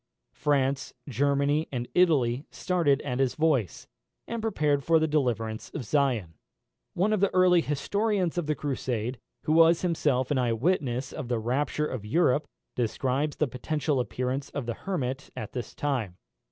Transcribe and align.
France, 0.33 0.95
Germany, 1.07 1.67
and 1.71 1.87
Italy 1.93 2.47
started 2.49 3.03
at 3.03 3.19
his 3.19 3.35
voice, 3.35 3.85
and 4.27 4.41
prepared 4.41 4.83
for 4.83 4.97
the 4.97 5.07
deliverance 5.07 5.69
of 5.75 5.85
Zion. 5.85 6.33
One 6.95 7.13
of 7.13 7.19
the 7.19 7.31
early 7.35 7.61
historians 7.61 8.35
of 8.39 8.47
the 8.47 8.55
Crusade, 8.55 9.19
who 9.43 9.53
was 9.53 9.83
himself 9.83 10.31
an 10.31 10.39
eye 10.39 10.53
witness 10.53 11.13
of 11.13 11.27
the 11.27 11.37
rapture 11.37 11.85
of 11.85 12.03
Europe, 12.03 12.47
describes 12.75 13.35
the 13.35 13.47
personal 13.47 13.99
appearance 13.99 14.49
of 14.49 14.65
the 14.65 14.73
Hermit 14.73 15.29
at 15.35 15.51
this 15.53 15.75
time. 15.75 16.15